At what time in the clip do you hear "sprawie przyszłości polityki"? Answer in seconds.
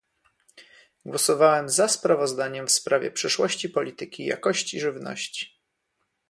2.71-4.25